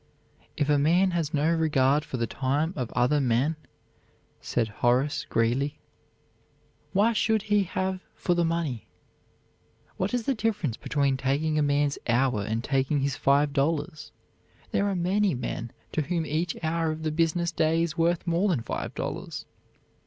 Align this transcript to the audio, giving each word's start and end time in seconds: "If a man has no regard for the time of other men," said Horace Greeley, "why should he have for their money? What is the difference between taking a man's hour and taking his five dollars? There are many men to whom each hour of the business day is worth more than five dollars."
"If 0.57 0.67
a 0.67 0.79
man 0.79 1.11
has 1.11 1.31
no 1.31 1.51
regard 1.51 2.03
for 2.03 2.17
the 2.17 2.25
time 2.25 2.73
of 2.75 2.91
other 2.93 3.21
men," 3.21 3.55
said 4.41 4.67
Horace 4.67 5.27
Greeley, 5.29 5.79
"why 6.91 7.13
should 7.13 7.43
he 7.43 7.65
have 7.65 8.01
for 8.15 8.33
their 8.33 8.43
money? 8.43 8.87
What 9.97 10.15
is 10.15 10.23
the 10.23 10.33
difference 10.33 10.75
between 10.75 11.17
taking 11.17 11.59
a 11.59 11.61
man's 11.61 11.99
hour 12.09 12.41
and 12.41 12.63
taking 12.63 13.01
his 13.01 13.15
five 13.15 13.53
dollars? 13.53 14.11
There 14.71 14.87
are 14.87 14.95
many 14.95 15.35
men 15.35 15.71
to 15.91 16.01
whom 16.01 16.25
each 16.25 16.57
hour 16.63 16.89
of 16.89 17.03
the 17.03 17.11
business 17.11 17.51
day 17.51 17.83
is 17.83 17.95
worth 17.95 18.25
more 18.25 18.49
than 18.49 18.63
five 18.63 18.95
dollars." 18.95 19.45